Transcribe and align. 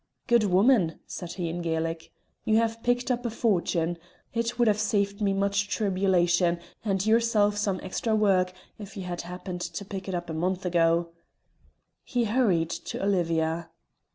"Good 0.25 0.45
woman," 0.45 0.99
said 1.05 1.33
he 1.33 1.47
in 1.47 1.61
Gaelic, 1.61 2.11
"you 2.43 2.57
have 2.57 2.81
picked 2.81 3.11
up 3.11 3.23
a 3.23 3.29
fortune. 3.29 3.99
It 4.33 4.57
would 4.57 4.67
have 4.67 4.79
saved 4.79 5.21
me 5.21 5.31
much 5.31 5.67
tribulation, 5.67 6.57
and 6.83 7.05
yourself 7.05 7.55
some 7.55 7.79
extra 7.83 8.15
work, 8.15 8.51
if 8.79 8.97
you 8.97 9.03
had 9.03 9.21
happened 9.21 9.61
to 9.61 9.85
pick 9.85 10.07
it 10.09 10.15
up 10.15 10.27
a 10.27 10.33
month 10.33 10.65
ago!" 10.65 11.09
He 12.03 12.23
hurried 12.23 12.71
to 12.71 13.03
Olivia. 13.03 13.69